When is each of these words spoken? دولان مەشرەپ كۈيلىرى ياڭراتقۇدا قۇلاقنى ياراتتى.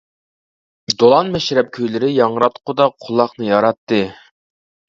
دولان 1.03 1.29
مەشرەپ 1.35 1.69
كۈيلىرى 1.77 2.09
ياڭراتقۇدا 2.13 2.91
قۇلاقنى 3.07 3.51
ياراتتى. 3.51 4.01